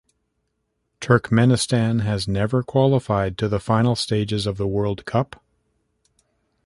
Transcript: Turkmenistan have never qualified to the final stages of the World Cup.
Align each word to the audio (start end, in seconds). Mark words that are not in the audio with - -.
Turkmenistan 0.99 2.01
have 2.01 2.27
never 2.27 2.63
qualified 2.63 3.37
to 3.37 3.47
the 3.47 3.59
final 3.59 3.95
stages 3.95 4.47
of 4.47 4.57
the 4.57 4.67
World 4.67 5.05
Cup. 5.05 5.43